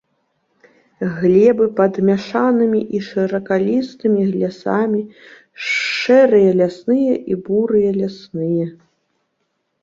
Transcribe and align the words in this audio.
Глебы 1.17 1.65
пад 1.79 1.93
мяшанымі 2.07 2.81
і 2.99 3.01
шыракалістымі 3.07 4.21
лясамі 4.39 5.03
шэрыя 5.69 6.49
лясныя 6.63 7.15
і 7.35 7.39
бурыя 7.45 7.89
лясныя. 8.01 8.67